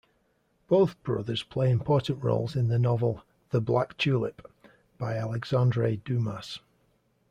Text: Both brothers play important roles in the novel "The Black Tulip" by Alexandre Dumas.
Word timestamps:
Both 0.67 0.99
brothers 1.03 1.43
play 1.43 1.69
important 1.69 2.23
roles 2.23 2.55
in 2.55 2.69
the 2.69 2.79
novel 2.79 3.23
"The 3.51 3.61
Black 3.61 3.95
Tulip" 3.97 4.41
by 4.97 5.15
Alexandre 5.15 5.95
Dumas. 5.97 6.59